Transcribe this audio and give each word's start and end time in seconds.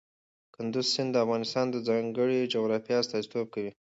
کندز 0.55 0.85
سیند 0.93 1.09
د 1.13 1.17
افغانستان 1.25 1.65
د 1.71 1.75
ځانګړي 1.87 2.39
جغرافیه 2.53 2.97
استازیتوب 3.01 3.45
کوي. 3.53 3.71